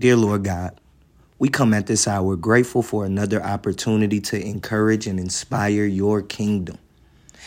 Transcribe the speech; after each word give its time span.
Dear 0.00 0.14
Lord 0.14 0.44
God, 0.44 0.80
we 1.40 1.48
come 1.48 1.74
at 1.74 1.88
this 1.88 2.06
hour 2.06 2.36
grateful 2.36 2.82
for 2.82 3.04
another 3.04 3.42
opportunity 3.42 4.20
to 4.20 4.40
encourage 4.40 5.08
and 5.08 5.18
inspire 5.18 5.86
your 5.86 6.22
kingdom. 6.22 6.78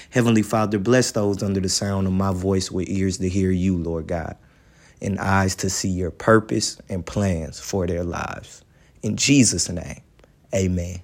Heavenly 0.09 0.41
Father, 0.41 0.77
bless 0.77 1.11
those 1.11 1.41
under 1.41 1.61
the 1.61 1.69
sound 1.69 2.07
of 2.07 2.13
my 2.13 2.33
voice 2.33 2.69
with 2.69 2.89
ears 2.89 3.19
to 3.19 3.29
hear 3.29 3.51
you, 3.51 3.77
Lord 3.77 4.07
God, 4.07 4.35
and 5.01 5.17
eyes 5.17 5.55
to 5.57 5.69
see 5.69 5.87
your 5.87 6.11
purpose 6.11 6.77
and 6.89 7.05
plans 7.05 7.57
for 7.57 7.87
their 7.87 8.03
lives. 8.03 8.65
In 9.01 9.15
Jesus' 9.15 9.69
name, 9.69 10.01
amen. 10.53 10.99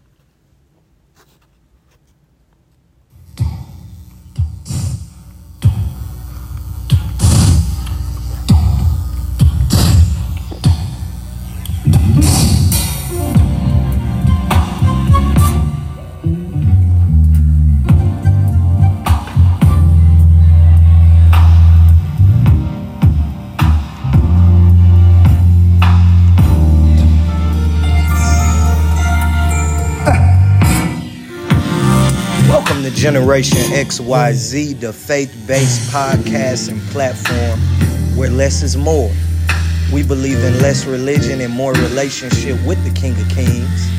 Generation 33.08 33.60
XYZ, 33.72 34.82
the 34.82 34.92
faith 34.92 35.34
based 35.48 35.90
podcast 35.90 36.70
and 36.70 36.82
platform 36.90 37.58
where 38.18 38.30
less 38.30 38.62
is 38.64 38.76
more. 38.76 39.10
We 39.94 40.04
believe 40.04 40.44
in 40.44 40.60
less 40.62 40.84
religion 40.86 41.40
and 41.40 41.54
more 41.54 41.72
relationship 41.72 42.62
with 42.66 42.84
the 42.84 42.90
King 43.00 43.14
of 43.14 43.30
Kings 43.30 43.90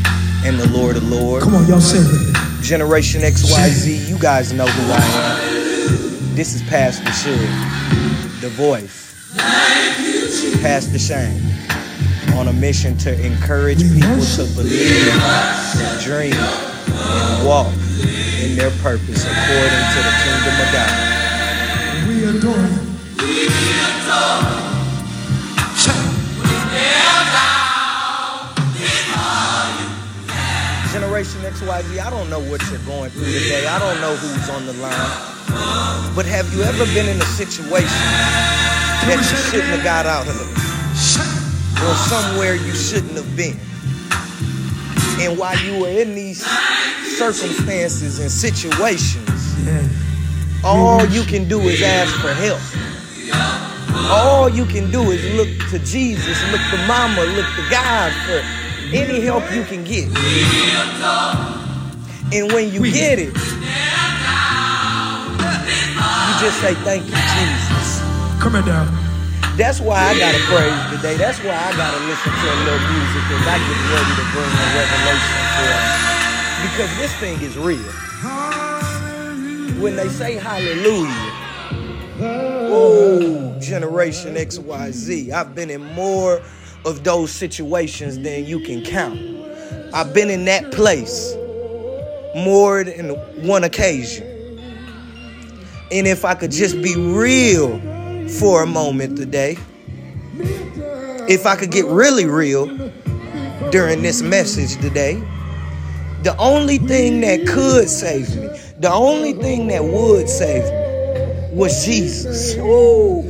and 0.45 0.59
the 0.59 0.69
Lord 0.77 0.99
of 0.99 1.09
Lords. 1.09 1.43
Come 1.43 1.55
on, 1.55 1.67
y'all 1.67 1.81
say 1.81 1.97
it 1.97 2.05
with 2.05 2.35
me. 2.35 2.63
Generation 2.63 3.23
XYZ, 3.23 4.11
you 4.11 4.19
guys 4.19 4.53
know 4.53 4.67
who 4.67 4.93
I 4.93 4.99
am. 4.99 6.35
This 6.35 6.55
is 6.55 6.61
Pastor 6.69 7.11
Shug, 7.11 8.43
the 8.43 8.51
voice. 8.51 9.35
Pastor 10.61 10.99
Shane, 10.99 11.41
on 12.37 12.49
a 12.49 12.53
mission 12.53 12.95
to 12.99 13.19
encourage 13.25 13.79
people 13.79 14.21
to 14.21 14.45
believe, 14.55 15.03
dream, 16.05 16.35
and 16.35 17.47
walk 17.47 17.73
in 18.49 18.57
their 18.57 18.71
purpose 18.83 19.25
according 19.25 19.85
to 19.93 19.99
the 20.01 20.15
kingdom 20.25 20.55
of 20.57 20.69
God. 20.73 20.93
We 22.09 22.25
adore 22.25 22.57
you. 22.57 22.89
Generation 30.93 31.41
XYZ, 31.43 31.99
I 32.01 32.11
don't 32.11 32.31
know 32.31 32.41
what 32.41 32.63
you're 32.71 32.81
going 32.81 33.11
through 33.11 33.27
today. 33.27 33.67
I 33.67 33.79
don't 33.79 34.01
know 34.01 34.17
who's 34.17 34.49
on 34.49 34.65
the 34.67 34.73
line. 34.75 36.15
But 36.15 36.25
have 36.27 36.53
you 36.55 36.63
ever 36.63 36.85
been 36.95 37.09
in 37.09 37.21
a 37.21 37.27
situation 37.37 37.89
that 39.05 39.19
you 39.19 39.37
shouldn't 39.51 39.69
have 39.69 39.85
got 39.85 40.07
out 40.07 40.27
of? 40.27 40.37
Or 41.85 41.95
somewhere 42.09 42.55
you 42.55 42.73
shouldn't 42.73 43.13
have 43.13 43.37
been? 43.37 43.59
And 45.21 45.37
while 45.37 45.59
you 45.65 45.81
were 45.83 45.89
in 45.89 46.15
these 46.15 46.47
circumstances 47.19 48.21
and 48.21 48.31
situations, 48.31 49.59
Yeah. 49.67 49.83
all 50.63 51.01
mm-hmm. 51.01 51.13
you 51.13 51.23
can 51.25 51.49
do 51.49 51.59
is 51.61 51.83
ask 51.83 52.15
for 52.23 52.33
help. 52.33 52.63
All 54.09 54.49
you 54.49 54.65
can 54.65 54.91
do 54.93 55.03
is 55.11 55.21
look 55.35 55.51
to 55.71 55.79
Jesus, 55.81 56.39
look 56.53 56.63
to 56.71 56.79
mama, 56.87 57.23
look 57.35 57.47
to 57.59 57.65
God 57.71 58.13
for 58.25 58.39
any 58.95 59.21
help 59.21 59.43
you 59.53 59.65
can 59.65 59.83
get. 59.83 60.07
And 62.33 62.53
when 62.53 62.73
you 62.73 62.87
get 62.93 63.19
it, 63.19 63.35
you 66.25 66.33
just 66.39 66.61
say, 66.63 66.75
Thank 66.87 67.05
you, 67.11 67.19
Jesus. 67.35 68.01
Come 68.39 68.55
here 68.55 68.63
down. 68.63 68.87
That's 69.59 69.81
why 69.81 69.99
I 69.99 70.17
gotta 70.17 70.39
praise 70.47 70.95
today. 70.95 71.17
That's 71.19 71.43
why 71.43 71.51
I 71.51 71.75
gotta 71.75 71.99
listen 72.07 72.31
to 72.31 72.47
a 72.47 72.59
little 72.63 72.85
music 72.95 73.25
as 73.35 73.43
I 73.43 73.59
get 73.59 73.79
ready 73.91 74.13
to 74.15 74.25
bring 74.31 74.53
a 74.55 74.67
revelation 74.79 75.43
for 75.59 75.67
us. 75.75 76.08
Because 76.63 76.97
this 76.99 77.15
thing 77.17 77.41
is 77.41 77.57
real. 77.57 77.79
When 79.81 79.95
they 79.95 80.09
say 80.09 80.35
hallelujah, 80.35 81.33
oh, 82.21 83.57
Generation 83.61 84.35
XYZ, 84.35 85.31
I've 85.31 85.55
been 85.55 85.71
in 85.71 85.85
more 85.95 86.43
of 86.85 87.05
those 87.05 87.31
situations 87.31 88.19
than 88.19 88.45
you 88.45 88.59
can 88.59 88.83
count. 88.83 89.21
I've 89.95 90.13
been 90.13 90.31
in 90.31 90.47
that 90.47 90.73
place 90.73 91.35
more 92.35 92.83
than 92.83 93.11
one 93.47 93.63
occasion. 93.63 94.27
And 95.93 96.09
if 96.09 96.25
I 96.25 96.35
could 96.35 96.51
just 96.51 96.83
be 96.83 96.97
real 96.97 97.79
for 98.41 98.65
a 98.65 98.67
moment 98.67 99.17
today, 99.17 99.57
if 101.29 101.47
I 101.47 101.55
could 101.55 101.71
get 101.71 101.85
really 101.85 102.27
real 102.27 102.67
during 103.71 104.03
this 104.03 104.23
message 104.23 104.81
today, 104.81 105.23
the 106.23 106.37
only 106.39 106.79
thing 106.79 107.21
that 107.21 107.47
could 107.47 107.89
save 107.89 108.35
me, 108.37 108.49
the 108.79 108.93
only 108.93 109.33
thing 109.35 109.69
that 109.69 109.85
would 109.85 110.29
save 110.29 110.65
me 110.65 111.57
was 111.57 111.85
Jesus. 111.85 112.57
Ooh. 112.57 113.23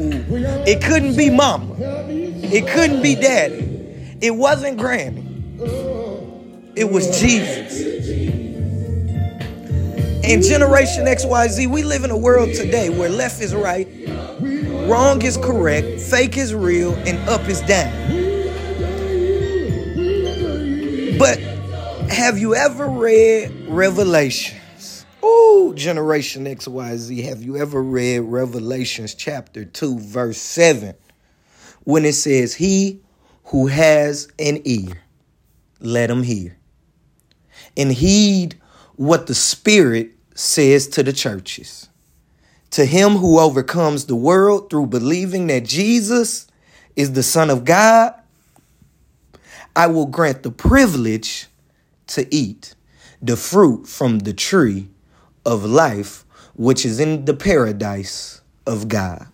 It 0.66 0.82
couldn't 0.82 1.16
be 1.16 1.30
mama. 1.30 1.74
It 2.08 2.66
couldn't 2.68 3.02
be 3.02 3.14
daddy. 3.14 4.16
It 4.20 4.32
wasn't 4.32 4.78
granny. 4.78 5.24
It 6.74 6.90
was 6.90 7.20
Jesus. 7.20 7.98
And 10.24 10.42
Generation 10.42 11.06
XYZ, 11.06 11.68
we 11.68 11.82
live 11.82 12.04
in 12.04 12.10
a 12.10 12.16
world 12.16 12.52
today 12.54 12.90
where 12.90 13.08
left 13.08 13.40
is 13.40 13.54
right, 13.54 13.88
wrong 14.86 15.22
is 15.22 15.38
correct, 15.38 16.00
fake 16.00 16.36
is 16.36 16.54
real, 16.54 16.94
and 17.06 17.16
up 17.28 17.48
is 17.48 17.62
down. 17.62 17.92
But 21.18 21.47
have 22.28 22.38
you 22.38 22.54
ever 22.54 22.86
read 22.86 23.50
Revelations? 23.68 25.06
Ooh, 25.24 25.72
Generation 25.74 26.44
XYZ, 26.44 27.24
have 27.24 27.42
you 27.42 27.56
ever 27.56 27.82
read 27.82 28.18
Revelations 28.18 29.14
chapter 29.14 29.64
2, 29.64 29.98
verse 29.98 30.36
7? 30.36 30.94
When 31.84 32.04
it 32.04 32.12
says, 32.12 32.52
He 32.52 33.00
who 33.44 33.68
has 33.68 34.28
an 34.38 34.60
ear, 34.66 35.00
let 35.80 36.10
him 36.10 36.22
hear. 36.22 36.58
And 37.78 37.90
heed 37.90 38.60
what 38.96 39.26
the 39.26 39.34
Spirit 39.34 40.10
says 40.34 40.86
to 40.88 41.02
the 41.02 41.14
churches. 41.14 41.88
To 42.72 42.84
him 42.84 43.12
who 43.12 43.38
overcomes 43.38 44.04
the 44.04 44.16
world 44.16 44.68
through 44.68 44.88
believing 44.88 45.46
that 45.46 45.64
Jesus 45.64 46.46
is 46.94 47.14
the 47.14 47.22
Son 47.22 47.48
of 47.48 47.64
God, 47.64 48.12
I 49.74 49.86
will 49.86 50.04
grant 50.04 50.42
the 50.42 50.50
privilege 50.50 51.47
to 52.08 52.34
eat 52.34 52.74
the 53.22 53.36
fruit 53.36 53.86
from 53.86 54.20
the 54.20 54.32
tree 54.32 54.88
of 55.44 55.64
life, 55.64 56.24
which 56.54 56.84
is 56.84 57.00
in 57.00 57.24
the 57.24 57.34
paradise 57.34 58.40
of 58.66 58.88
God. 58.88 59.26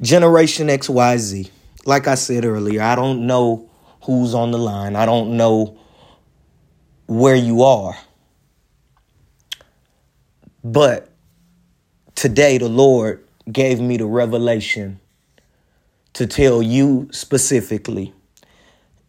Generation 0.00 0.68
XYZ, 0.68 1.50
like 1.84 2.06
I 2.06 2.16
said 2.16 2.44
earlier, 2.44 2.82
I 2.82 2.94
don't 2.94 3.26
know 3.26 3.70
who's 4.02 4.34
on 4.34 4.50
the 4.50 4.58
line, 4.58 4.96
I 4.96 5.06
don't 5.06 5.36
know 5.36 5.78
where 7.06 7.36
you 7.36 7.62
are. 7.62 7.96
But 10.62 11.08
today, 12.14 12.58
the 12.58 12.68
Lord 12.68 13.24
gave 13.50 13.80
me 13.80 13.96
the 13.96 14.06
revelation 14.06 15.00
to 16.14 16.26
tell 16.26 16.60
you 16.60 17.08
specifically 17.12 18.12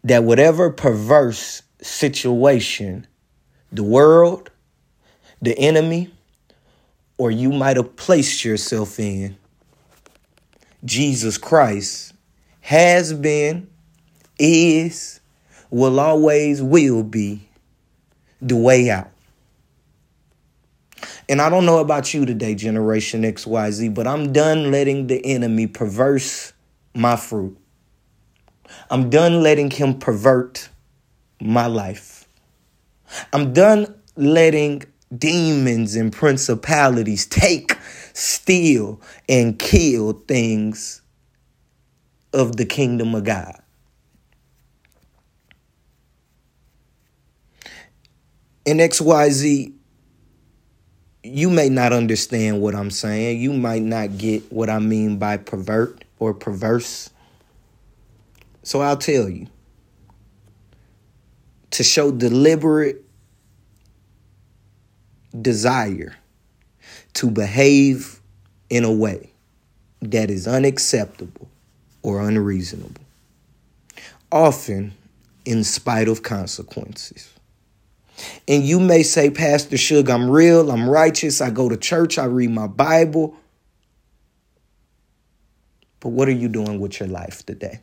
that 0.03 0.24
whatever 0.24 0.69
perverse 0.69 1.63
situation 1.88 3.07
the 3.72 3.84
world, 3.84 4.50
the 5.42 5.57
enemy, 5.57 6.13
or 7.18 7.31
you 7.31 7.51
might 7.51 7.78
have 7.78 7.95
placed 7.95 8.45
yourself 8.45 9.00
in, 9.00 9.38
Jesus 10.86 11.38
Christ 11.38 12.13
has 12.62 13.13
been, 13.13 13.69
is, 14.39 15.19
will 15.69 16.00
always 16.00 16.62
will 16.62 17.04
be 17.04 17.50
the 18.42 18.56
way 18.56 18.89
out. 18.89 19.10
And 21.30 21.42
I 21.42 21.50
don't 21.50 21.66
know 21.66 21.80
about 21.80 22.13
you 22.13 22.25
today, 22.25 22.56
Generation 22.56 23.24
XYZ, 23.24 23.94
but 23.94 24.07
I'm 24.07 24.31
done 24.31 24.72
letting 24.72 25.07
the 25.07 25.24
enemy 25.25 25.68
perverse 25.68 26.54
my 26.94 27.18
fruit. 27.18 27.57
I'm 28.89 29.10
done 29.10 29.42
letting 29.44 29.69
him 29.72 30.00
pervert 30.00 30.69
my 31.39 31.68
life. 31.68 32.28
I'm 33.34 33.54
done 33.54 33.94
letting 34.16 34.84
demons 35.16 35.95
and 35.95 36.12
principalities 36.12 37.25
take, 37.25 37.78
steal, 38.13 39.01
and 39.30 39.57
kill 39.57 40.13
things 40.28 41.01
of 42.34 42.57
the 42.57 42.66
kingdom 42.66 43.16
of 43.16 43.24
God. 43.24 43.62
In 48.66 48.78
XYZ, 48.78 49.74
you 51.24 51.50
may 51.50 51.69
not 51.69 51.94
understand 51.94 52.62
what 52.62 52.75
I'm 52.75 52.92
saying. 52.92 53.39
You 53.39 53.54
might 53.54 53.81
not 53.81 54.18
get 54.18 54.51
what 54.51 54.69
I 54.69 54.80
mean 54.80 55.18
by 55.18 55.38
pervert 55.38 56.04
or 56.19 56.34
perverse. 56.34 57.10
So 58.63 58.81
I'll 58.81 58.98
tell 58.98 59.30
you 59.30 59.48
to 61.77 61.83
show 61.83 62.09
deliberate 62.09 63.03
desire 65.39 66.15
to 67.13 67.29
behave 67.29 68.19
in 68.68 68.83
a 68.83 68.91
way 68.91 69.29
that 70.01 70.31
is 70.31 70.47
unacceptable 70.47 71.47
or 72.01 72.27
unreasonable, 72.27 73.03
often 74.31 74.91
in 75.45 75.63
spite 75.63 76.07
of 76.07 76.24
consequences. 76.24 77.31
And 78.47 78.63
you 78.63 78.79
may 78.79 79.03
say, 79.03 79.29
Pastor 79.29 79.77
Shug, 79.77 80.09
I'm 80.09 80.31
real, 80.31 80.71
I'm 80.71 80.89
righteous, 80.89 81.41
I 81.41 81.51
go 81.51 81.69
to 81.69 81.77
church, 81.77 82.18
I 82.18 82.25
read 82.25 82.50
my 82.50 82.65
Bible. 82.65 83.35
But 86.00 86.09
what 86.09 86.27
are 86.27 86.31
you 86.31 86.47
doing 86.47 86.79
with 86.79 87.00
your 87.00 87.09
life 87.09 87.45
today? 87.45 87.81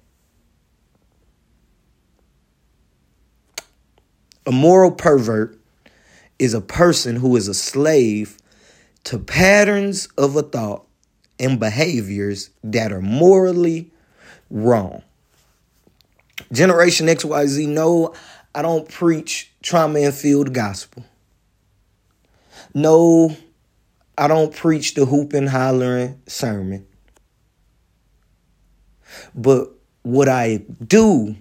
A 4.47 4.53
moral 4.53 4.91
pervert 4.91 5.59
is 6.39 6.53
a 6.53 6.61
person 6.61 7.17
who 7.17 7.37
is 7.37 7.49
a 7.49 7.55
slave 7.55 8.37
to 9.05 9.19
patterns 9.19 10.09
of 10.19 10.37
a 10.37 10.43
thought 10.43 10.87
and 11.39 11.59
behaviors 11.59 12.51
that 12.63 12.93
are 12.93 13.01
morally 13.01 13.91
wrong. 14.51 15.03
Generation 16.53 17.07
XYZ, 17.07 17.69
no, 17.69 18.15
I 18.55 18.63
don't 18.63 18.89
preach 18.89 19.53
trauma 19.63 20.01
infilled 20.01 20.53
gospel. 20.53 21.05
No, 22.75 23.37
I 24.19 24.29
don't 24.29 24.55
preach 24.55 24.95
the 24.95 25.07
hooping, 25.07 25.47
hollering 25.47 26.21
sermon. 26.27 26.87
But 29.35 29.71
what 30.03 30.29
I 30.29 30.65
do 30.87 31.37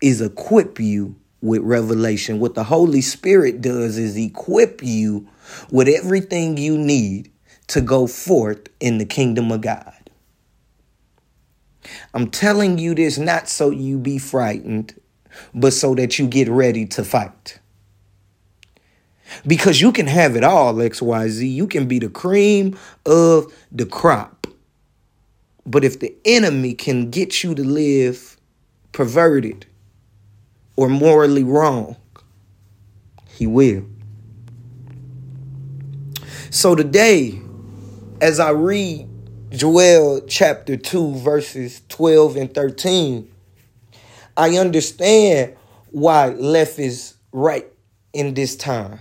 is 0.00 0.20
equip 0.20 0.80
you 0.80 1.16
with 1.40 1.62
revelation. 1.62 2.40
What 2.40 2.54
the 2.54 2.64
Holy 2.64 3.00
Spirit 3.00 3.60
does 3.60 3.98
is 3.98 4.16
equip 4.16 4.82
you 4.82 5.28
with 5.70 5.88
everything 5.88 6.56
you 6.56 6.76
need 6.76 7.30
to 7.68 7.80
go 7.80 8.06
forth 8.06 8.68
in 8.80 8.98
the 8.98 9.04
kingdom 9.04 9.50
of 9.50 9.60
God. 9.60 9.92
I'm 12.14 12.30
telling 12.30 12.78
you 12.78 12.94
this 12.94 13.18
not 13.18 13.48
so 13.48 13.70
you 13.70 13.98
be 13.98 14.18
frightened, 14.18 14.98
but 15.54 15.72
so 15.72 15.94
that 15.94 16.18
you 16.18 16.26
get 16.26 16.48
ready 16.48 16.86
to 16.86 17.04
fight. 17.04 17.60
Because 19.46 19.80
you 19.80 19.92
can 19.92 20.06
have 20.06 20.36
it 20.36 20.44
all, 20.44 20.74
XYZ. 20.74 21.52
You 21.52 21.66
can 21.66 21.86
be 21.86 21.98
the 21.98 22.08
cream 22.08 22.78
of 23.04 23.52
the 23.72 23.86
crop. 23.86 24.46
But 25.66 25.84
if 25.84 25.98
the 25.98 26.14
enemy 26.24 26.74
can 26.74 27.10
get 27.10 27.42
you 27.42 27.54
to 27.54 27.64
live 27.64 28.36
perverted 28.92 29.66
or 30.76 30.88
morally 30.88 31.42
wrong, 31.42 31.96
he 33.28 33.46
will. 33.46 33.84
So 36.50 36.74
today, 36.74 37.40
as 38.20 38.40
I 38.40 38.50
read 38.50 39.08
Joel 39.50 40.22
chapter 40.26 40.76
2, 40.76 41.16
verses 41.16 41.82
12 41.88 42.36
and 42.36 42.54
13, 42.54 43.30
I 44.36 44.56
understand 44.56 45.56
why 45.90 46.28
left 46.28 46.78
is 46.78 47.14
right 47.32 47.66
in 48.12 48.34
this 48.34 48.56
time. 48.56 49.00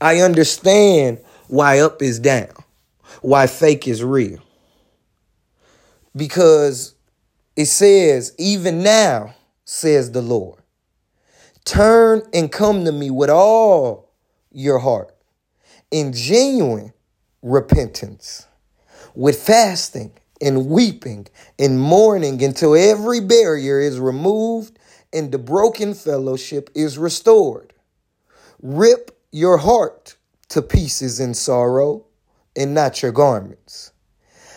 I 0.00 0.18
understand 0.18 1.20
why 1.48 1.80
up 1.80 2.02
is 2.02 2.18
down, 2.18 2.50
why 3.20 3.46
fake 3.46 3.86
is 3.86 4.02
real. 4.02 4.38
Because 6.16 6.94
it 7.56 7.66
says, 7.66 8.34
even 8.38 8.82
now, 8.82 9.34
says 9.64 10.12
the 10.12 10.22
Lord, 10.22 10.61
turn 11.64 12.22
and 12.32 12.50
come 12.50 12.84
to 12.84 12.92
me 12.92 13.10
with 13.10 13.30
all 13.30 14.10
your 14.50 14.78
heart 14.78 15.14
in 15.90 16.12
genuine 16.12 16.92
repentance, 17.42 18.46
with 19.14 19.40
fasting 19.40 20.12
and 20.40 20.66
weeping 20.66 21.26
and 21.58 21.80
mourning 21.80 22.42
until 22.42 22.74
every 22.74 23.20
barrier 23.20 23.80
is 23.80 24.00
removed 24.00 24.78
and 25.12 25.30
the 25.30 25.38
broken 25.38 25.94
fellowship 25.94 26.70
is 26.74 26.98
restored. 26.98 27.72
Rip 28.60 29.16
your 29.30 29.58
heart 29.58 30.16
to 30.48 30.62
pieces 30.62 31.20
in 31.20 31.34
sorrow 31.34 32.06
and 32.56 32.74
not 32.74 33.02
your 33.02 33.12
garments. 33.12 33.92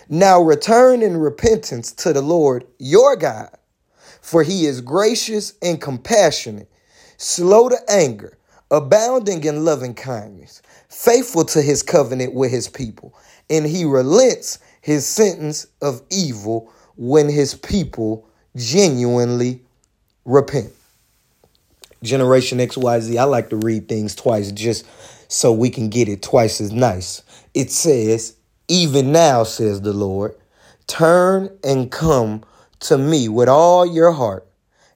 Now 0.08 0.42
return 0.42 1.02
in 1.02 1.18
repentance 1.18 1.92
to 1.94 2.14
the 2.14 2.22
Lord 2.22 2.66
your 2.78 3.16
God, 3.16 3.50
for 4.22 4.44
he 4.44 4.66
is 4.66 4.82
gracious 4.82 5.54
and 5.62 5.82
compassionate, 5.82 6.70
slow 7.18 7.70
to 7.70 7.78
anger, 7.90 8.38
abounding 8.72 9.44
in 9.44 9.64
loving 9.66 9.94
kindness, 9.94 10.62
faithful 10.90 11.46
to 11.46 11.62
his 11.62 11.84
covenant 11.84 12.34
with 12.34 12.52
his 12.52 12.68
people, 12.68 13.16
and 13.50 13.66
he 13.66 13.86
relents 13.86 14.60
his 14.82 15.06
sentence 15.06 15.68
of 15.82 16.02
evil 16.10 16.72
when 16.96 17.30
his 17.30 17.56
people 17.56 18.28
genuinely 18.56 19.62
repent. 20.26 20.72
Generation 22.04 22.60
XYZ, 22.60 23.18
I 23.18 23.24
like 23.24 23.50
to 23.50 23.58
read 23.58 23.88
things 23.88 24.16
twice 24.16 24.52
just 24.52 24.86
so 25.28 25.52
we 25.52 25.70
can 25.70 25.90
get 25.90 26.08
it 26.08 26.22
twice 26.22 26.62
as 26.62 26.72
nice. 26.72 27.24
It 27.54 27.72
says, 27.72 28.36
Even 28.68 29.12
now, 29.12 29.44
says 29.44 29.82
the 29.82 29.94
Lord, 29.94 30.36
turn 30.88 31.58
and 31.64 31.92
come 31.92 32.44
to 32.82 32.98
me 32.98 33.28
with 33.28 33.50
all 33.50 33.86
your 33.86 34.12
heart 34.12 34.48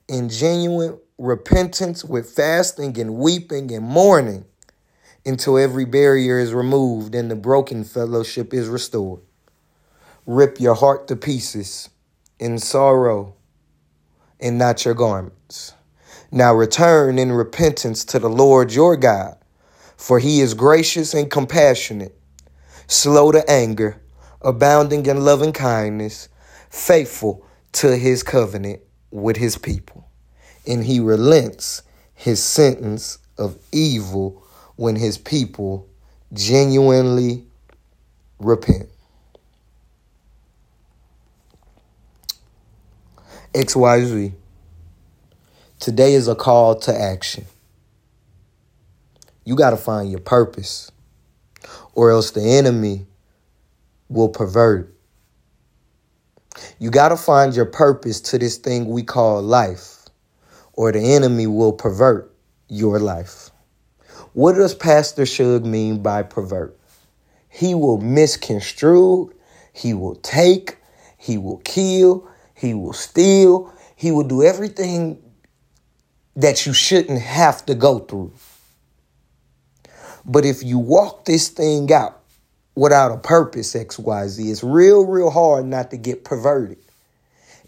in 0.08 0.28
genuine 0.28 0.98
repentance, 1.20 2.02
with 2.02 2.30
fasting 2.30 2.98
and 2.98 3.16
weeping 3.16 3.70
and 3.70 3.84
mourning 3.84 4.46
until 5.26 5.58
every 5.58 5.84
barrier 5.84 6.38
is 6.38 6.54
removed 6.54 7.14
and 7.14 7.30
the 7.30 7.36
broken 7.36 7.84
fellowship 7.84 8.54
is 8.54 8.68
restored. 8.68 9.20
Rip 10.24 10.58
your 10.58 10.74
heart 10.74 11.06
to 11.08 11.16
pieces 11.16 11.90
in 12.38 12.58
sorrow 12.58 13.34
and 14.40 14.56
not 14.56 14.86
your 14.86 14.94
garments. 14.94 15.74
Now 16.32 16.54
return 16.54 17.18
in 17.18 17.32
repentance 17.32 18.02
to 18.06 18.18
the 18.18 18.30
Lord 18.30 18.72
your 18.72 18.96
God, 18.96 19.36
for 19.98 20.20
he 20.20 20.40
is 20.40 20.54
gracious 20.54 21.12
and 21.12 21.30
compassionate, 21.30 22.18
slow 22.86 23.30
to 23.30 23.48
anger, 23.50 24.00
abounding 24.40 25.04
in 25.04 25.22
loving 25.22 25.52
kindness, 25.52 26.30
faithful 26.70 27.44
to 27.72 27.94
his 27.94 28.22
covenant 28.22 28.80
with 29.10 29.36
his 29.36 29.58
people. 29.58 30.09
And 30.66 30.84
he 30.84 31.00
relents 31.00 31.82
his 32.14 32.42
sentence 32.42 33.18
of 33.38 33.58
evil 33.72 34.42
when 34.76 34.96
his 34.96 35.18
people 35.18 35.88
genuinely 36.32 37.44
repent. 38.38 38.88
XYZ. 43.54 44.32
Today 45.80 46.14
is 46.14 46.28
a 46.28 46.34
call 46.34 46.76
to 46.80 46.94
action. 46.94 47.46
You 49.44 49.56
got 49.56 49.70
to 49.70 49.76
find 49.76 50.10
your 50.10 50.20
purpose, 50.20 50.92
or 51.94 52.10
else 52.10 52.30
the 52.30 52.42
enemy 52.42 53.06
will 54.08 54.28
pervert. 54.28 54.94
You 56.78 56.90
got 56.90 57.08
to 57.08 57.16
find 57.16 57.54
your 57.54 57.64
purpose 57.64 58.20
to 58.20 58.38
this 58.38 58.56
thing 58.58 58.86
we 58.86 59.02
call 59.02 59.42
life, 59.42 59.99
or 60.74 60.92
the 60.92 61.14
enemy 61.14 61.46
will 61.46 61.72
pervert 61.72 62.32
your 62.68 62.98
life. 62.98 63.50
What 64.32 64.54
does 64.54 64.74
Pastor 64.74 65.26
Shug 65.26 65.64
mean 65.64 66.02
by 66.02 66.22
pervert? 66.22 66.78
He 67.48 67.74
will 67.74 67.98
misconstrue, 67.98 69.32
he 69.72 69.92
will 69.92 70.14
take, 70.16 70.78
he 71.18 71.36
will 71.36 71.58
kill, 71.58 72.28
he 72.54 72.74
will 72.74 72.92
steal, 72.92 73.72
he 73.96 74.12
will 74.12 74.24
do 74.24 74.42
everything 74.42 75.20
that 76.36 76.64
you 76.64 76.72
shouldn't 76.72 77.20
have 77.20 77.66
to 77.66 77.74
go 77.74 77.98
through. 77.98 78.32
But 80.24 80.44
if 80.44 80.62
you 80.62 80.78
walk 80.78 81.24
this 81.24 81.48
thing 81.48 81.92
out 81.92 82.22
without 82.74 83.12
a 83.12 83.18
purpose, 83.18 83.74
XYZ, 83.74 84.50
it's 84.50 84.62
real, 84.62 85.04
real 85.04 85.30
hard 85.30 85.66
not 85.66 85.90
to 85.90 85.96
get 85.96 86.24
perverted. 86.24 86.78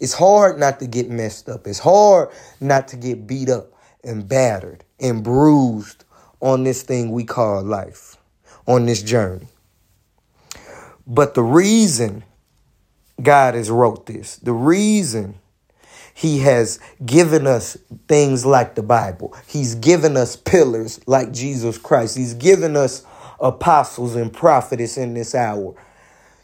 It's 0.03 0.13
hard 0.13 0.59
not 0.59 0.81
to 0.81 0.85
get 0.85 1.09
messed 1.09 1.47
up. 1.47 1.65
It's 1.65 1.79
hard 1.79 2.27
not 2.59 2.89
to 2.89 2.97
get 2.97 3.25
beat 3.25 3.47
up 3.49 3.71
and 4.03 4.27
battered 4.27 4.83
and 4.99 5.23
bruised 5.23 6.03
on 6.41 6.65
this 6.65 6.81
thing 6.81 7.13
we 7.13 7.23
call 7.23 7.63
life, 7.63 8.17
on 8.67 8.85
this 8.85 9.01
journey. 9.01 9.47
But 11.07 11.35
the 11.35 11.43
reason 11.43 12.25
God 13.21 13.55
has 13.55 13.69
wrote 13.71 14.05
this, 14.05 14.35
the 14.35 14.51
reason 14.51 15.35
He 16.13 16.39
has 16.39 16.81
given 17.05 17.47
us 17.47 17.77
things 18.09 18.45
like 18.45 18.75
the 18.75 18.83
Bible. 18.83 19.33
He's 19.47 19.73
given 19.73 20.17
us 20.17 20.35
pillars 20.35 20.99
like 21.07 21.31
Jesus 21.31 21.77
Christ. 21.77 22.17
He's 22.17 22.33
given 22.33 22.75
us 22.75 23.05
apostles 23.39 24.17
and 24.17 24.33
prophets 24.33 24.97
in 24.97 25.13
this 25.13 25.33
hour 25.33 25.75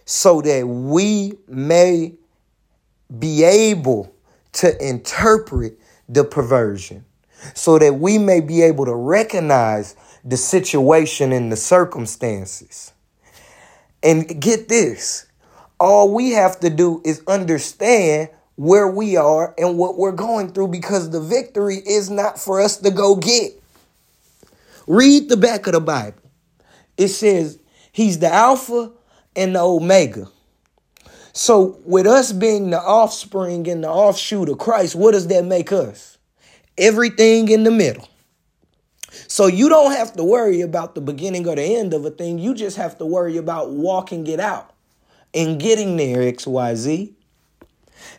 so 0.06 0.39
that 0.44 0.66
we 0.66 1.34
may 1.50 2.13
be 3.18 3.44
able 3.44 4.13
to 4.54 4.86
interpret 4.86 5.80
the 6.08 6.24
perversion, 6.24 7.06
so 7.54 7.80
that 7.80 7.96
we 7.96 8.18
may 8.18 8.42
be 8.42 8.62
able 8.62 8.86
to 8.86 8.96
recognize 8.96 9.96
the 10.25 10.38
situation 10.38 11.32
and 11.32 11.51
the 11.51 11.56
circumstances. 11.56 12.92
And 14.04 14.42
get 14.42 14.70
this 14.70 15.30
all 15.80 16.13
we 16.13 16.32
have 16.32 16.60
to 16.60 16.70
do 16.70 17.01
is 17.06 17.24
understand 17.28 18.30
where 18.56 18.88
we 18.88 19.16
are 19.16 19.56
and 19.58 19.78
what 19.78 19.98
we're 19.98 20.12
going 20.12 20.51
through 20.51 20.68
because 20.68 21.10
the 21.10 21.22
victory 21.22 21.78
is 21.78 22.10
not 22.10 22.38
for 22.38 22.60
us 22.60 22.78
to 22.78 22.92
go 22.92 23.16
get. 23.16 23.54
Read 24.88 25.30
the 25.30 25.38
back 25.38 25.68
of 25.68 25.74
the 25.74 25.80
Bible. 25.80 26.20
It 26.98 27.08
says 27.08 27.60
he's 27.94 28.20
the 28.20 28.32
Alpha 28.32 28.92
and 29.36 29.56
the 29.56 29.62
Omega. 29.62 30.28
So, 31.41 31.79
with 31.86 32.05
us 32.05 32.34
being 32.34 32.69
the 32.69 32.81
offspring 32.81 33.65
and 33.69 33.81
the 33.81 33.89
offshoot 33.89 34.50
of 34.50 34.58
Christ, 34.58 34.93
what 34.93 35.13
does 35.13 35.27
that 35.27 35.46
make 35.46 35.72
us? 35.72 36.17
Everything 36.77 37.48
in 37.48 37.63
the 37.63 37.72
middle. 37.72 38.10
So, 39.29 39.48
you 39.48 39.69
don't 39.69 39.93
have 39.93 40.12
to 40.17 40.24
worry 40.25 40.60
about 40.60 40.96
the 40.96 41.01
beginning 41.01 41.48
or 41.48 41.55
the 41.55 41.63
end 41.63 41.93
of 41.93 42.03
a 42.03 42.10
thing. 42.10 42.39
You 42.39 42.53
just 42.53 42.75
have 42.75 42.98
to 42.98 43.05
worry 43.05 43.38
about 43.38 43.69
walking 43.69 44.27
it 44.27 44.41
out 44.41 44.74
and 45.34 45.62
getting 45.62 45.96
there, 45.96 46.17
XYZ. 46.17 47.13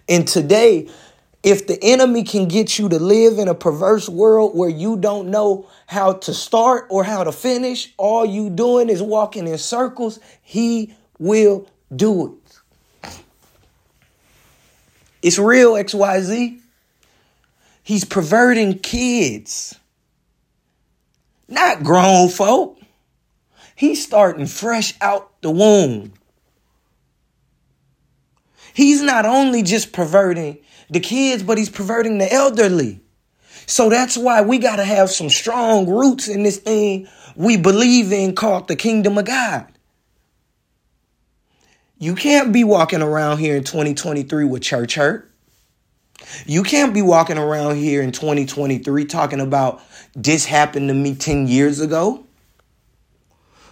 And 0.09 0.27
today, 0.27 0.89
if 1.43 1.67
the 1.67 1.79
enemy 1.83 2.25
can 2.25 2.49
get 2.49 2.79
you 2.79 2.89
to 2.89 2.99
live 2.99 3.39
in 3.39 3.49
a 3.49 3.55
perverse 3.55 4.09
world 4.09 4.57
where 4.57 4.71
you 4.71 4.97
don't 4.97 5.29
know 5.29 5.69
how 5.87 6.15
to 6.15 6.33
start 6.33 6.87
or 6.89 7.05
how 7.05 7.25
to 7.25 7.33
finish, 7.33 7.93
all 7.99 8.25
you 8.25 8.49
doing 8.49 8.89
is 8.89 9.03
walking 9.03 9.47
in 9.47 9.59
circles, 9.59 10.21
he 10.41 10.95
will 11.19 11.69
do 11.95 12.29
it. 12.29 12.40
It's 15.23 15.39
real, 15.39 15.73
XYZ. 15.73 16.61
He's 17.83 18.05
perverting 18.05 18.79
kids, 18.79 19.79
not 21.49 21.83
grown 21.83 22.29
folk. 22.29 22.79
He's 23.75 24.05
starting 24.05 24.47
fresh 24.47 24.95
out 25.01 25.41
the 25.41 25.51
womb. 25.51 26.13
He's 28.75 29.03
not 29.03 29.27
only 29.27 29.63
just 29.63 29.93
perverting 29.93 30.59
the 30.91 31.01
kids, 31.01 31.43
but 31.43 31.59
he's 31.59 31.71
perverting 31.71 32.19
the 32.19 32.33
elderly. 32.33 33.01
So 33.67 33.89
that's 33.89 34.17
why 34.17 34.43
we 34.43 34.59
got 34.59 34.77
to 34.77 34.85
have 34.85 35.11
some 35.11 35.31
strong 35.31 35.89
roots 35.89 36.29
in 36.29 36.43
this 36.43 36.59
thing 36.59 37.09
we 37.37 37.57
believe 37.57 38.13
in 38.13 38.35
called 38.35 38.69
the 38.69 38.77
kingdom 38.77 39.17
of 39.17 39.25
God. 39.25 39.67
You 42.03 42.15
can't 42.15 42.51
be 42.51 42.65
walking 42.65 43.03
around 43.03 43.39
here 43.41 43.57
in 43.57 43.63
2023 43.63 44.47
with 44.47 44.63
church 44.63 44.95
hurt. 44.95 45.31
You 46.47 46.63
can't 46.63 46.95
be 46.95 47.03
walking 47.03 47.37
around 47.37 47.77
here 47.77 48.01
in 48.01 48.11
2023 48.11 49.05
talking 49.05 49.39
about 49.39 49.83
this 50.17 50.47
happened 50.47 50.89
to 50.89 50.95
me 50.95 51.15
10 51.15 51.47
years 51.47 51.79
ago. 51.79 52.25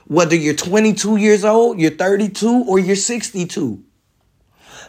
Whether 0.09 0.37
you're 0.37 0.55
22 0.55 1.17
years 1.17 1.43
old, 1.43 1.81
you're 1.81 1.91
32, 1.91 2.65
or 2.69 2.79
you're 2.79 2.97
62. 2.97 3.83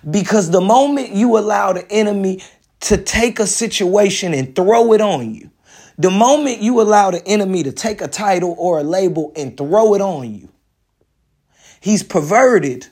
Because 0.10 0.51
the 0.51 0.62
moment 0.62 1.12
you 1.12 1.38
allow 1.38 1.72
the 1.72 1.89
enemy 1.89 2.41
to 2.81 2.98
take 2.98 3.39
a 3.39 3.48
situation 3.48 4.34
and 4.34 4.53
throw 4.53 4.91
it 4.91 5.00
on 5.00 5.34
you, 5.34 5.50
the 5.98 6.12
moment 6.12 6.62
you 6.62 6.81
allow 6.81 7.12
the 7.12 7.25
enemy 7.25 7.63
to 7.63 7.72
take 7.72 8.01
a 8.01 8.08
title 8.10 8.53
or 8.60 8.79
a 8.79 8.84
label 8.84 9.31
and 9.38 9.55
throw 9.55 9.93
it 9.93 10.01
on 10.01 10.36
you, 10.36 10.50
he's 11.79 12.03
perverted 12.03 12.88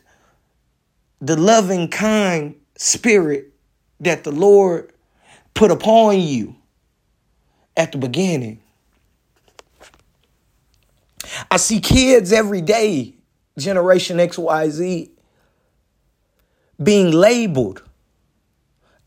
the 1.20 1.36
loving, 1.36 1.90
kind 1.90 2.56
spirit 2.76 3.52
that 4.00 4.24
the 4.24 4.32
Lord 4.32 4.92
put 5.54 5.72
upon 5.72 6.20
you 6.20 6.56
at 7.76 7.92
the 7.92 7.98
beginning. 7.98 8.62
I 11.50 11.58
see 11.58 11.80
kids 11.80 12.32
every 12.32 12.62
day, 12.62 13.16
Generation 13.58 14.18
XYZ, 14.18 15.10
being 16.82 17.12
labeled, 17.12 17.84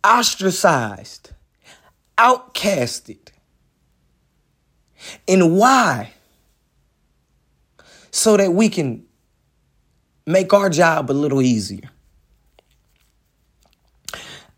ostracized, 0.05 1.31
outcasted. 2.19 3.29
And 5.29 5.57
why? 5.57 6.12
So 8.11 8.37
that 8.37 8.52
we 8.52 8.69
can 8.69 9.07
make 10.26 10.52
our 10.52 10.69
job 10.69 11.11
a 11.11 11.14
little 11.14 11.40
easier. 11.40 11.90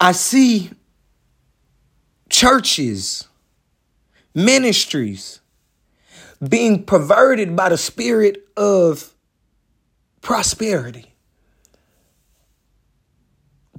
I 0.02 0.12
see 0.12 0.70
churches, 2.28 3.28
ministries 4.34 5.40
being 6.46 6.84
perverted 6.84 7.54
by 7.54 7.68
the 7.68 7.78
spirit 7.78 8.48
of 8.56 9.14
prosperity 10.20 11.12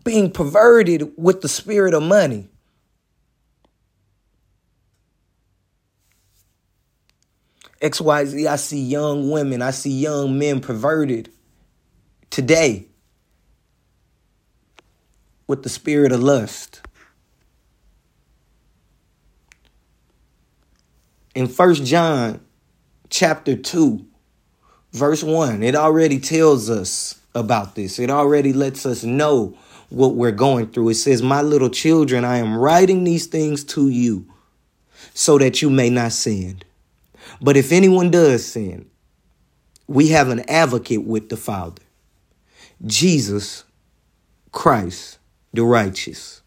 being 0.03 0.31
perverted 0.31 1.11
with 1.17 1.41
the 1.41 1.47
spirit 1.47 1.93
of 1.93 2.03
money. 2.03 2.49
XYZ, 7.81 8.47
I 8.47 8.55
see 8.55 8.81
young 8.81 9.29
women, 9.29 9.61
I 9.61 9.71
see 9.71 9.99
young 9.99 10.37
men 10.37 10.61
perverted 10.61 11.29
today 12.29 12.87
with 15.47 15.63
the 15.63 15.69
spirit 15.69 16.11
of 16.11 16.21
lust. 16.21 16.81
In 21.35 21.47
First 21.47 21.83
John 21.83 22.41
chapter 23.09 23.55
2, 23.55 24.05
verse 24.91 25.23
1, 25.23 25.63
it 25.63 25.75
already 25.75 26.19
tells 26.19 26.69
us 26.69 27.19
about 27.35 27.75
this. 27.75 27.99
It 27.99 28.09
already 28.09 28.53
lets 28.53 28.85
us 28.85 29.03
know 29.03 29.57
what 29.89 30.15
we're 30.15 30.31
going 30.31 30.67
through. 30.67 30.89
It 30.89 30.95
says, 30.95 31.21
My 31.21 31.41
little 31.41 31.69
children, 31.69 32.25
I 32.25 32.37
am 32.37 32.55
writing 32.55 33.03
these 33.03 33.27
things 33.27 33.63
to 33.65 33.89
you 33.89 34.25
so 35.13 35.37
that 35.37 35.61
you 35.61 35.69
may 35.69 35.89
not 35.89 36.11
sin. 36.11 36.61
But 37.41 37.57
if 37.57 37.71
anyone 37.71 38.11
does 38.11 38.45
sin, 38.45 38.89
we 39.87 40.09
have 40.09 40.29
an 40.29 40.41
advocate 40.49 41.03
with 41.03 41.29
the 41.29 41.37
Father, 41.37 41.81
Jesus 42.85 43.63
Christ, 44.51 45.19
the 45.53 45.63
righteous. 45.63 46.41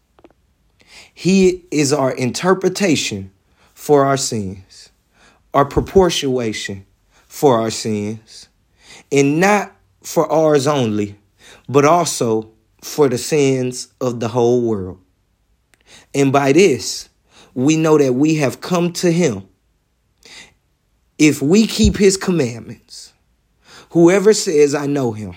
He 1.13 1.65
is 1.71 1.93
our 1.93 2.11
interpretation 2.11 3.31
for 3.73 4.05
our 4.05 4.17
sins, 4.17 4.89
our 5.53 5.65
proportionation 5.65 6.85
for 7.27 7.59
our 7.59 7.71
sins, 7.71 8.49
and 9.11 9.39
not 9.39 9.75
for 10.03 10.31
ours 10.31 10.67
only, 10.67 11.15
but 11.67 11.85
also 11.85 12.51
for 12.83 13.09
the 13.09 13.17
sins 13.17 13.93
of 13.99 14.19
the 14.19 14.27
whole 14.27 14.61
world. 14.61 14.99
And 16.13 16.31
by 16.31 16.51
this, 16.51 17.09
we 17.53 17.75
know 17.75 17.97
that 17.97 18.13
we 18.13 18.35
have 18.35 18.61
come 18.61 18.93
to 18.93 19.11
him. 19.11 19.47
If 21.17 21.41
we 21.41 21.65
keep 21.65 21.97
his 21.97 22.17
commandments, 22.17 23.13
whoever 23.89 24.33
says, 24.33 24.75
I 24.75 24.85
know 24.85 25.13
him, 25.13 25.33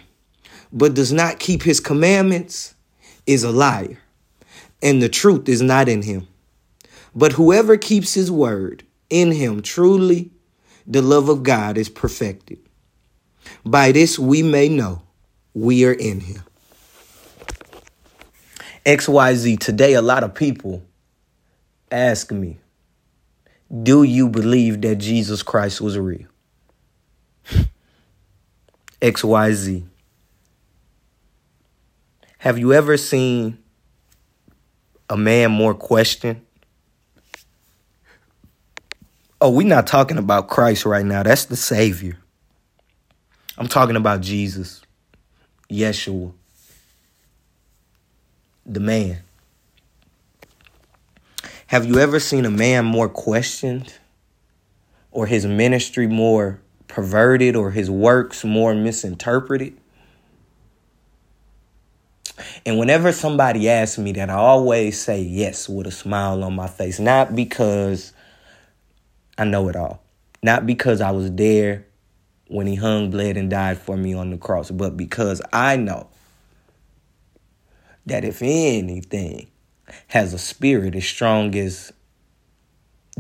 but 0.72 0.94
does 0.94 1.12
not 1.12 1.38
keep 1.38 1.62
his 1.62 1.80
commandments 1.80 2.74
is 3.30 3.44
a 3.44 3.50
liar, 3.52 3.98
and 4.82 5.00
the 5.00 5.08
truth 5.08 5.48
is 5.48 5.62
not 5.62 5.88
in 5.88 6.02
him. 6.02 6.26
But 7.14 7.32
whoever 7.32 7.76
keeps 7.76 8.14
his 8.14 8.30
word, 8.30 8.84
in 9.08 9.30
him 9.32 9.62
truly 9.62 10.30
the 10.86 11.02
love 11.02 11.28
of 11.28 11.44
God 11.44 11.78
is 11.78 11.88
perfected. 11.88 12.58
By 13.64 13.92
this 13.92 14.18
we 14.18 14.42
may 14.42 14.68
know 14.68 15.02
we 15.54 15.84
are 15.84 15.92
in 15.92 16.20
him. 16.20 16.42
XYZ, 18.84 19.60
today 19.60 19.94
a 19.94 20.02
lot 20.02 20.24
of 20.24 20.34
people 20.34 20.82
ask 21.92 22.32
me, 22.32 22.58
do 23.82 24.02
you 24.02 24.28
believe 24.28 24.80
that 24.80 24.96
Jesus 24.96 25.44
Christ 25.44 25.80
was 25.80 25.96
real? 25.96 26.26
XYZ. 29.00 29.84
Have 32.40 32.58
you 32.58 32.72
ever 32.72 32.96
seen 32.96 33.58
a 35.08 35.16
man 35.16 35.50
more 35.50 35.74
questioned? 35.74 36.44
Oh, 39.40 39.50
we're 39.50 39.66
not 39.66 39.86
talking 39.86 40.18
about 40.18 40.48
Christ 40.48 40.84
right 40.84 41.04
now. 41.04 41.22
That's 41.22 41.46
the 41.46 41.56
Savior. 41.56 42.18
I'm 43.56 43.68
talking 43.68 43.96
about 43.96 44.20
Jesus, 44.20 44.82
Yeshua 45.70 46.32
the 48.70 48.80
man. 48.80 49.18
Have 51.66 51.84
you 51.84 51.98
ever 51.98 52.20
seen 52.20 52.44
a 52.44 52.50
man 52.50 52.84
more 52.84 53.08
questioned 53.08 53.94
or 55.10 55.26
his 55.26 55.46
ministry 55.46 56.06
more 56.06 56.60
perverted 56.86 57.56
or 57.56 57.72
his 57.72 57.90
works 57.90 58.44
more 58.44 58.74
misinterpreted? 58.74 59.76
And 62.66 62.78
whenever 62.78 63.12
somebody 63.12 63.68
asks 63.68 63.98
me 63.98 64.12
that, 64.12 64.30
I 64.30 64.34
always 64.34 65.00
say 65.00 65.20
yes 65.22 65.68
with 65.68 65.86
a 65.86 65.90
smile 65.90 66.42
on 66.44 66.54
my 66.54 66.68
face. 66.68 66.98
Not 66.98 67.34
because 67.34 68.12
I 69.38 69.44
know 69.44 69.68
it 69.68 69.76
all, 69.76 70.02
not 70.42 70.66
because 70.66 71.00
I 71.00 71.10
was 71.10 71.32
there 71.32 71.86
when 72.48 72.66
he 72.66 72.74
hung, 72.74 73.10
bled, 73.10 73.36
and 73.36 73.48
died 73.48 73.78
for 73.78 73.96
me 73.96 74.12
on 74.12 74.30
the 74.30 74.36
cross, 74.36 74.70
but 74.70 74.96
because 74.96 75.40
I 75.52 75.76
know 75.76 76.08
that 78.06 78.24
if 78.24 78.42
anything 78.42 79.48
has 80.08 80.34
a 80.34 80.38
spirit 80.38 80.94
as 80.94 81.04
strong 81.04 81.54
as 81.54 81.92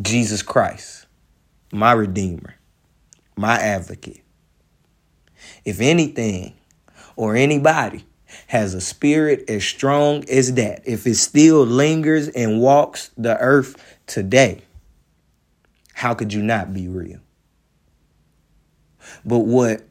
Jesus 0.02 0.42
Christ, 0.42 1.06
my 1.72 1.92
Redeemer, 1.92 2.56
my 3.36 3.54
advocate, 3.54 4.22
if 5.64 5.80
anything 5.80 6.54
or 7.16 7.36
anybody 7.36 8.04
has 8.48 8.74
a 8.74 8.80
spirit 8.80 9.48
as 9.48 9.64
strong 9.64 10.28
as 10.28 10.54
that, 10.54 10.82
if 10.84 11.06
it 11.06 11.16
still 11.16 11.64
lingers 11.64 12.28
and 12.28 12.60
walks 12.60 13.10
the 13.16 13.38
earth 13.38 13.98
today, 14.06 14.62
how 15.94 16.14
could 16.14 16.32
you 16.32 16.42
not 16.42 16.72
be 16.72 16.88
real? 16.88 17.20
But 19.24 19.40
what 19.40 19.82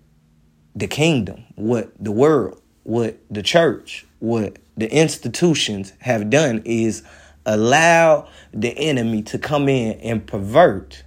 the 0.75 0.87
kingdom, 0.87 1.45
what 1.55 1.91
the 1.99 2.11
world, 2.11 2.61
what 2.83 3.17
the 3.29 3.43
church, 3.43 4.05
what 4.19 4.57
the 4.77 4.91
institutions 4.91 5.93
have 5.99 6.29
done 6.29 6.61
is 6.65 7.03
allow 7.45 8.27
the 8.53 8.69
enemy 8.77 9.21
to 9.23 9.37
come 9.37 9.67
in 9.67 9.99
and 9.99 10.25
pervert 10.25 11.03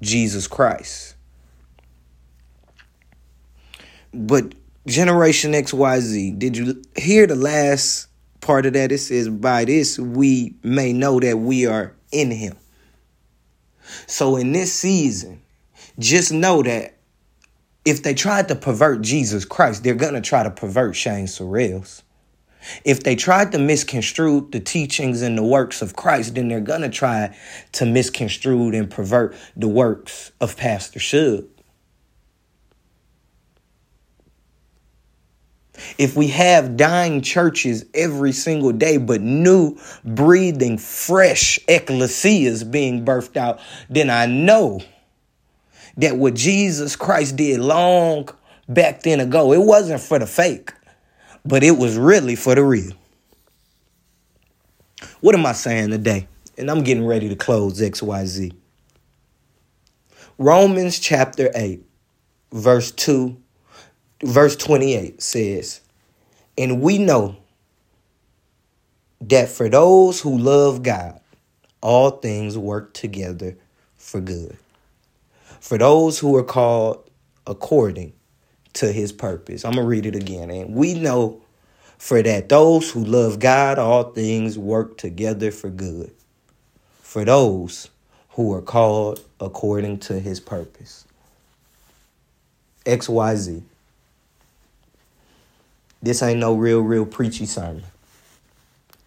Jesus 0.00 0.46
Christ. 0.46 1.14
But 4.12 4.54
Generation 4.86 5.52
XYZ, 5.52 6.38
did 6.38 6.56
you 6.56 6.80
hear 6.96 7.26
the 7.26 7.34
last 7.34 8.06
part 8.40 8.66
of 8.66 8.74
that? 8.74 8.92
It 8.92 8.98
says, 8.98 9.28
By 9.28 9.64
this 9.64 9.98
we 9.98 10.54
may 10.62 10.92
know 10.92 11.18
that 11.18 11.38
we 11.38 11.66
are 11.66 11.96
in 12.12 12.30
him. 12.30 12.56
So 14.06 14.36
in 14.36 14.52
this 14.52 14.72
season, 14.72 15.42
just 15.98 16.32
know 16.32 16.62
that 16.62 16.98
if 17.84 18.02
they 18.02 18.14
tried 18.14 18.48
to 18.48 18.54
pervert 18.54 19.02
Jesus 19.02 19.44
Christ, 19.44 19.82
they're 19.82 19.94
going 19.94 20.14
to 20.14 20.20
try 20.20 20.44
to 20.44 20.50
pervert 20.50 20.94
Shane 20.94 21.26
Sorrells. 21.26 22.02
If 22.84 23.02
they 23.02 23.16
tried 23.16 23.52
to 23.52 23.58
misconstrue 23.58 24.48
the 24.50 24.60
teachings 24.60 25.22
and 25.22 25.38
the 25.38 25.44
works 25.44 25.82
of 25.82 25.94
Christ, 25.94 26.34
then 26.34 26.48
they're 26.48 26.60
going 26.60 26.80
to 26.82 26.88
try 26.88 27.36
to 27.72 27.86
misconstrue 27.86 28.72
and 28.72 28.90
pervert 28.90 29.36
the 29.56 29.68
works 29.68 30.32
of 30.40 30.56
Pastor 30.56 30.98
Shug. 30.98 31.44
If 35.98 36.16
we 36.16 36.28
have 36.28 36.76
dying 36.76 37.22
churches 37.22 37.84
every 37.94 38.32
single 38.32 38.72
day, 38.72 38.96
but 38.96 39.20
new, 39.20 39.78
breathing, 40.04 40.78
fresh 40.78 41.58
ecclesias 41.68 42.70
being 42.70 43.04
birthed 43.04 43.36
out, 43.36 43.60
then 43.88 44.10
I 44.10 44.26
know 44.26 44.80
that 45.96 46.16
what 46.16 46.34
Jesus 46.34 46.96
Christ 46.96 47.36
did 47.36 47.60
long 47.60 48.28
back 48.68 49.02
then 49.02 49.20
ago, 49.20 49.52
it 49.52 49.60
wasn't 49.60 50.00
for 50.00 50.18
the 50.18 50.26
fake, 50.26 50.72
but 51.44 51.62
it 51.62 51.72
was 51.72 51.96
really 51.96 52.36
for 52.36 52.54
the 52.54 52.62
real. 52.62 52.92
What 55.20 55.34
am 55.34 55.46
I 55.46 55.52
saying 55.52 55.90
today? 55.90 56.28
And 56.58 56.70
I'm 56.70 56.82
getting 56.82 57.06
ready 57.06 57.28
to 57.28 57.36
close 57.36 57.80
XYZ. 57.80 58.54
Romans 60.38 60.98
chapter 60.98 61.50
8, 61.54 61.82
verse 62.52 62.90
2 62.92 63.36
verse 64.22 64.56
28 64.56 65.20
says, 65.22 65.80
And 66.56 66.80
we 66.80 66.98
know 66.98 67.36
that 69.20 69.48
for 69.48 69.68
those 69.68 70.20
who 70.20 70.36
love 70.36 70.82
God, 70.82 71.20
all 71.80 72.10
things 72.10 72.58
work 72.58 72.94
together 72.94 73.56
for 73.96 74.20
good. 74.20 74.56
For 75.60 75.78
those 75.78 76.18
who 76.18 76.36
are 76.36 76.44
called 76.44 77.08
according 77.46 78.12
to 78.74 78.92
his 78.92 79.12
purpose. 79.12 79.64
I'm 79.64 79.72
going 79.72 79.84
to 79.84 79.88
read 79.88 80.06
it 80.06 80.14
again. 80.14 80.50
And 80.50 80.74
we 80.74 80.94
know 80.94 81.42
for 81.98 82.22
that 82.22 82.48
those 82.48 82.90
who 82.90 83.04
love 83.04 83.38
God, 83.38 83.78
all 83.78 84.04
things 84.04 84.58
work 84.58 84.98
together 84.98 85.50
for 85.50 85.70
good. 85.70 86.12
For 87.00 87.24
those 87.24 87.88
who 88.30 88.52
are 88.52 88.62
called 88.62 89.24
according 89.40 89.98
to 90.00 90.20
his 90.20 90.40
purpose. 90.40 91.06
XYZ. 92.84 93.62
This 96.06 96.22
ain't 96.22 96.38
no 96.38 96.54
real, 96.54 96.82
real 96.82 97.04
preachy 97.04 97.46
sermon. 97.46 97.82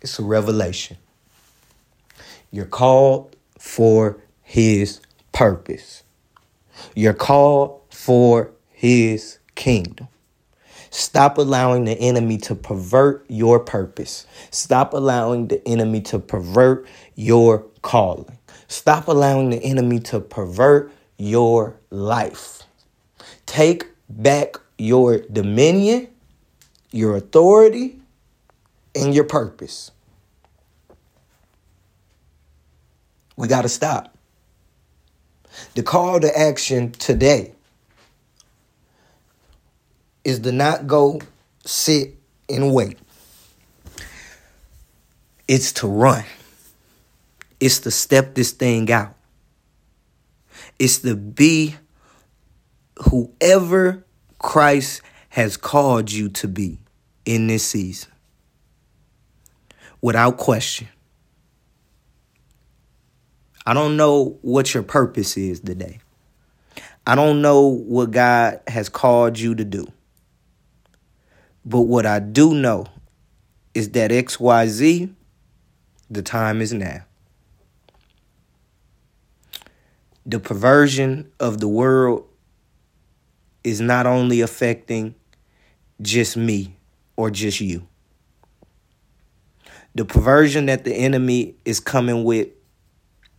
It's 0.01 0.19
a 0.19 0.21
revelation. 0.21 0.97
You're 2.51 2.65
called 2.65 3.37
for 3.57 4.17
his 4.41 4.99
purpose. 5.31 6.03
You're 6.95 7.13
called 7.13 7.79
for 7.89 8.51
his 8.73 9.39
kingdom. 9.55 10.09
Stop 10.89 11.37
allowing 11.37 11.85
the 11.85 11.93
enemy 11.93 12.37
to 12.39 12.53
pervert 12.53 13.25
your 13.29 13.61
purpose. 13.61 14.27
Stop 14.51 14.93
allowing 14.93 15.47
the 15.47 15.65
enemy 15.65 16.01
to 16.01 16.19
pervert 16.19 16.85
your 17.15 17.59
calling. 17.81 18.37
Stop 18.67 19.07
allowing 19.07 19.51
the 19.51 19.63
enemy 19.63 19.99
to 19.99 20.19
pervert 20.19 20.91
your 21.17 21.77
life. 21.91 22.63
Take 23.45 23.87
back 24.09 24.57
your 24.77 25.19
dominion 25.19 26.09
your 26.91 27.15
authority, 27.15 27.99
and 28.95 29.13
your 29.13 29.23
purpose. 29.23 29.91
We 33.35 33.47
got 33.47 33.61
to 33.61 33.69
stop. 33.69 34.17
The 35.75 35.83
call 35.83 36.19
to 36.19 36.37
action 36.37 36.91
today 36.91 37.53
is 40.23 40.39
to 40.41 40.51
not 40.51 40.87
go 40.87 41.21
sit 41.65 42.15
and 42.49 42.73
wait. 42.73 42.97
It's 45.47 45.71
to 45.73 45.87
run. 45.87 46.23
It's 47.59 47.79
to 47.79 47.91
step 47.91 48.35
this 48.35 48.51
thing 48.51 48.91
out. 48.91 49.15
It's 50.77 50.99
to 50.99 51.15
be 51.15 51.75
whoever 53.09 54.05
Christ 54.37 55.01
has 55.39 55.55
called 55.55 56.11
you 56.11 56.27
to 56.27 56.49
be 56.49 56.77
in 57.23 57.47
this 57.47 57.65
season. 57.65 58.11
Without 60.01 60.35
question. 60.35 60.89
I 63.65 63.73
don't 63.73 63.95
know 63.95 64.37
what 64.41 64.73
your 64.73 64.83
purpose 64.83 65.37
is 65.37 65.61
today. 65.61 65.99
I 67.07 67.15
don't 67.15 67.41
know 67.41 67.67
what 67.67 68.11
God 68.11 68.59
has 68.67 68.89
called 68.89 69.39
you 69.39 69.55
to 69.55 69.63
do. 69.63 69.87
But 71.63 71.81
what 71.83 72.05
I 72.05 72.19
do 72.19 72.53
know 72.53 72.87
is 73.73 73.91
that 73.91 74.11
XYZ, 74.11 75.13
the 76.09 76.21
time 76.21 76.61
is 76.61 76.73
now. 76.73 77.05
The 80.25 80.41
perversion 80.41 81.31
of 81.39 81.61
the 81.61 81.69
world 81.69 82.27
is 83.63 83.79
not 83.79 84.05
only 84.05 84.41
affecting 84.41 85.15
just 86.01 86.37
me 86.37 86.75
or 87.15 87.29
just 87.29 87.59
you. 87.59 87.87
The 89.95 90.05
perversion 90.05 90.67
that 90.67 90.83
the 90.83 90.93
enemy 90.93 91.55
is 91.65 91.79
coming 91.79 92.23
with 92.23 92.49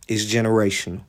is 0.07 0.31
generational. 0.31 1.01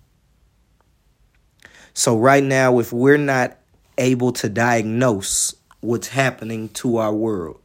So, 1.94 2.16
right 2.16 2.42
now, 2.42 2.78
if 2.78 2.92
we're 2.92 3.18
not 3.18 3.58
able 3.98 4.32
to 4.32 4.48
diagnose 4.48 5.54
what's 5.80 6.08
happening 6.08 6.70
to 6.70 6.96
our 6.96 7.12
world, 7.12 7.60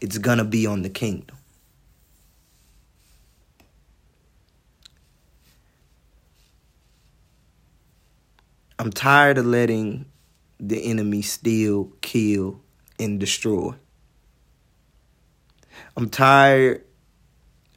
it's 0.00 0.18
going 0.18 0.38
to 0.38 0.44
be 0.44 0.66
on 0.66 0.82
the 0.82 0.88
kingdom. 0.88 1.36
I'm 8.78 8.92
tired 8.92 9.38
of 9.38 9.46
letting 9.46 10.06
the 10.58 10.84
enemy 10.84 11.22
steal, 11.22 11.92
kill, 12.00 12.60
and 12.98 13.20
destroy. 13.20 13.74
I'm 15.96 16.08
tired 16.08 16.84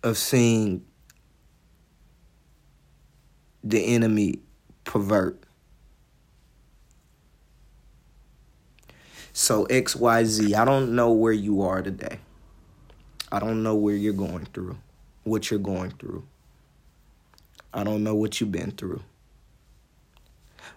of 0.04 0.18
seeing 0.18 0.86
the 3.64 3.84
enemy 3.94 4.40
pervert. 4.84 5.44
So, 9.34 9.66
XYZ, 9.68 10.54
I 10.54 10.66
don't 10.66 10.96
know 10.96 11.12
where 11.12 11.34
you 11.34 11.62
are 11.62 11.82
today. 11.82 12.20
I 13.32 13.40
don't 13.40 13.64
know 13.64 13.76
where 13.76 13.96
you're 13.96 14.12
going 14.12 14.46
through, 14.46 14.78
what 15.24 15.50
you're 15.52 15.60
going 15.60 15.92
through. 15.92 16.26
I 17.74 17.84
don't 17.84 18.04
know 18.04 18.16
what 18.16 18.42
you've 18.42 18.52
been 18.52 18.72
through. 18.72 19.02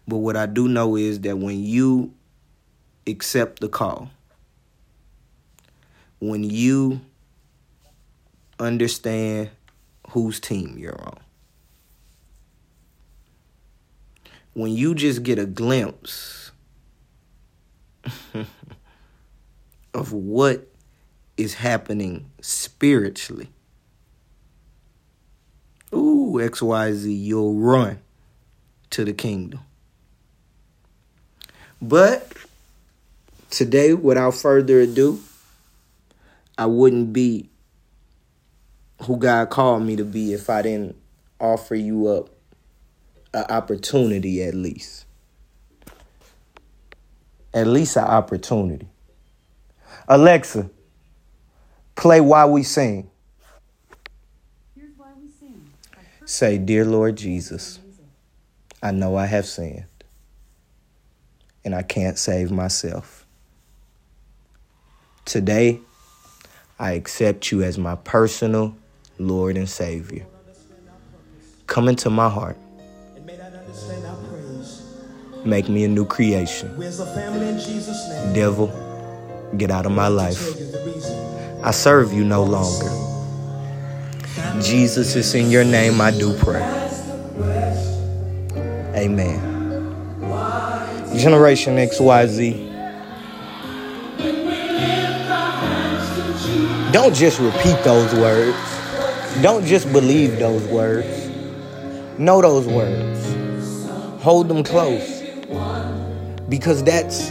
But 0.07 0.19
what 0.19 0.37
I 0.37 0.47
do 0.47 0.69
know 0.69 0.97
is 0.97 1.21
that 1.21 1.39
when 1.39 1.63
you 1.63 2.13
accept 3.07 3.61
the 3.61 3.69
call, 3.69 4.11
when 6.19 6.45
you 6.45 7.01
understand 8.59 9.51
whose 10.11 10.41
team 10.41 10.77
you're 10.79 11.01
on, 11.01 11.19
when 14.55 14.73
you 14.73 14.95
just 14.95 15.23
get 15.23 15.39
a 15.39 15.47
glimpse 15.47 16.51
of 19.95 20.13
what 20.13 20.69
is 21.37 21.55
happening 21.55 22.31
spiritually, 22.41 23.49
ooh, 25.95 26.39
XYZ, 26.39 27.05
you'll 27.25 27.55
run 27.55 28.01
to 28.91 29.05
the 29.05 29.13
kingdom. 29.13 29.61
But 31.83 32.33
today, 33.51 33.93
without 33.93 34.35
further 34.35 34.83
ado, 34.83 35.21
I 36.57 36.67
wouldn't 36.67 37.13
be 37.13 37.51
who 39.03 39.17
God 39.17 39.51
called 39.51 39.83
me 39.83 39.97
to 39.97 40.05
be 40.05 40.33
if 40.33 40.49
I 40.49 40.63
didn't 40.63 40.95
offer 41.41 41.75
you 41.75 42.07
up 42.07 42.29
an 43.35 43.47
opportunity 43.49 44.45
at 44.45 44.55
least. 44.55 45.07
At 47.53 47.67
least 47.67 47.97
an 47.97 48.05
opportunity. 48.05 48.87
Alexa, 50.07 50.71
play 51.97 52.21
Why 52.21 52.45
We 52.45 52.63
Sing. 52.63 53.11
Why 54.97 55.09
we 55.21 55.29
sing. 55.29 55.69
Say, 56.27 56.59
Dear 56.59 56.85
Lord 56.85 57.17
Jesus, 57.17 57.81
I 58.81 58.93
know 58.93 59.17
I 59.17 59.27
have 59.27 59.47
sinned 59.47 59.85
and 61.65 61.75
I 61.75 61.83
can't 61.83 62.19
save 62.19 62.51
myself. 62.51 63.27
Today, 65.25 65.81
I 66.79 66.93
accept 66.93 67.53
you 67.53 67.63
as 67.63 67.79
my 67.79 67.95
personal 67.95 68.75
Lord 69.19 69.57
and 69.57 69.69
Savior. 69.69 70.27
Come 71.67 71.89
into 71.89 72.11
my 72.11 72.29
heart. 72.29 72.59
Make 75.45 75.69
me 75.69 75.85
a 75.85 75.89
new 75.89 76.05
creation. 76.05 76.69
Devil, 78.33 78.69
get 79.57 79.71
out 79.71 79.87
of 79.87 79.93
my 79.93 80.09
life. 80.09 80.57
I 81.63 81.71
serve 81.71 82.13
you 82.13 82.25
no 82.25 82.43
longer. 82.43 82.91
Jesus, 84.61 85.17
it's 85.17 85.35
in 85.35 85.51
your 85.51 85.65
name 85.65 86.01
I 86.01 86.11
do 86.11 86.37
pray. 86.39 86.63
Amen. 88.95 89.52
Generation 91.17 91.77
XYZ. 91.77 92.71
Don't 96.93 97.15
just 97.15 97.41
repeat 97.41 97.83
those 97.85 98.13
words. 98.15 98.57
Don't 99.43 99.65
just 99.65 99.91
believe 99.93 100.39
those 100.39 100.63
words. 100.69 101.31
Know 102.19 102.43
those 102.43 102.67
words. 102.67 104.23
Hold 104.23 104.49
them 104.49 104.63
close. 104.63 105.23
Because 106.49 106.83
that's 106.85 107.31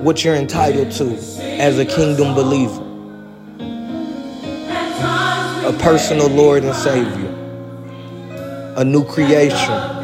what 0.00 0.24
you're 0.24 0.36
entitled 0.36 0.90
to 0.92 1.14
as 1.60 1.78
a 1.78 1.84
kingdom 1.84 2.34
believer 2.34 2.88
a 5.68 5.72
personal 5.74 6.28
Lord 6.28 6.64
and 6.64 6.74
Savior, 6.74 7.34
a 8.78 8.84
new 8.84 9.04
creation, 9.04 9.97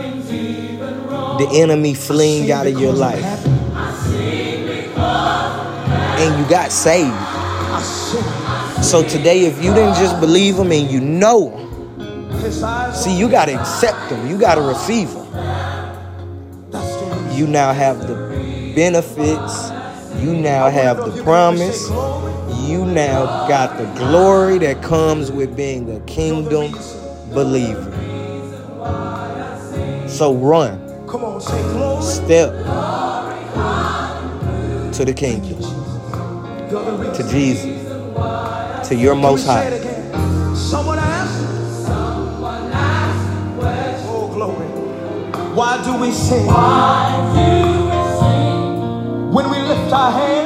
the 1.39 1.49
enemy 1.53 1.95
fleeing 1.95 2.51
out 2.51 2.67
of 2.67 2.79
your 2.79 2.93
life, 2.93 3.25
and 6.19 6.39
you 6.39 6.49
got 6.51 6.71
saved. 6.71 7.15
So 8.85 9.03
today, 9.03 9.47
if 9.47 9.63
you 9.63 9.73
didn't 9.75 9.95
just 9.95 10.21
believe 10.21 10.57
Him 10.57 10.71
and 10.71 10.91
you 10.91 11.01
know 11.01 11.51
Him, 11.51 12.95
see, 12.95 13.17
you 13.17 13.29
got 13.29 13.47
to 13.47 13.55
accept 13.59 14.11
Him, 14.11 14.29
you 14.29 14.39
got 14.39 14.55
to 14.57 14.63
receive 14.63 15.09
Him. 15.09 15.27
That's 16.71 16.95
the 16.97 17.07
reason. 17.07 17.37
You 17.37 17.47
now 17.47 17.73
have 17.73 18.07
the 18.07 18.15
benefits, 18.77 19.71
you 20.23 20.35
now 20.35 20.69
have 20.71 20.99
the 20.99 21.23
promise, 21.23 21.89
you 22.69 22.85
now 22.85 23.47
got 23.49 23.77
the 23.79 23.87
glory 23.99 24.59
that 24.59 24.83
comes 24.83 25.31
with 25.33 25.57
being 25.57 25.91
a 25.97 26.01
kingdom 26.07 26.73
believer. 27.33 27.91
So 30.09 30.35
run. 30.35 30.84
Step 32.03 32.51
to 34.93 35.05
the 35.05 35.13
kingdom, 35.15 35.61
You're 36.71 36.85
the 36.85 36.93
reason. 36.99 37.15
to 37.15 37.31
Jesus, 37.31 38.89
to 38.89 38.95
your 38.95 39.15
most 39.15 39.47
high. 39.47 39.71
Someone 40.55 40.99
asked. 40.99 41.43
Oh, 44.07 44.31
glory. 44.33 44.67
Why 45.55 45.83
do 45.85 45.93
we 46.01 46.11
sing? 46.13 46.47
When 49.35 49.51
we 49.51 49.59
lift 49.59 49.93
our 49.93 50.13
hands. 50.13 50.44